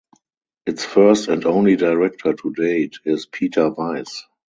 [0.65, 4.25] Its first and only director to date is Peter Weiss.